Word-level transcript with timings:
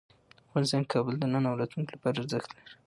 افغانستان 0.47 0.81
کې 0.83 0.91
کابل 0.93 1.15
د 1.19 1.23
نن 1.33 1.43
او 1.49 1.59
راتلونکي 1.61 1.91
لپاره 1.93 2.15
ارزښت 2.21 2.49
لري. 2.53 2.67